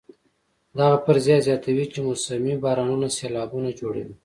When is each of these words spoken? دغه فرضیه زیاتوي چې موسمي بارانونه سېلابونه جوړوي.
دغه 0.77 0.97
فرضیه 1.05 1.37
زیاتوي 1.45 1.85
چې 1.93 1.99
موسمي 2.07 2.53
بارانونه 2.63 3.07
سېلابونه 3.17 3.69
جوړوي. 3.79 4.15